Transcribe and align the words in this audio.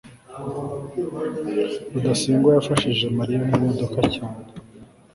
rudasingwa 1.93 2.49
yafashije 2.57 3.05
mariya 3.17 3.39
mu 3.49 3.57
modoka 3.65 3.99
cyane 4.15 4.41